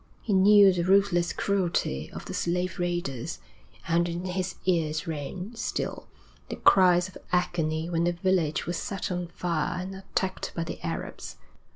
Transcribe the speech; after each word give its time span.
He 0.23 0.33
knew 0.33 0.73
the 0.73 0.81
ruthless 0.83 1.31
cruelty 1.31 2.09
of 2.11 2.25
the 2.25 2.33
slave 2.33 2.79
raiders, 2.79 3.37
and 3.87 4.09
in 4.09 4.25
his 4.25 4.55
ears 4.65 5.05
rang, 5.05 5.51
still, 5.53 6.07
the 6.49 6.55
cries 6.55 7.07
of 7.07 7.19
agony 7.31 7.87
when 7.87 8.07
a 8.07 8.11
village 8.13 8.65
was 8.65 8.77
set 8.77 9.11
on 9.11 9.27
fire 9.27 9.79
and 9.79 9.93
attacked 9.93 10.53
by 10.55 10.63
the 10.63 10.83
Arabs. 10.83 11.37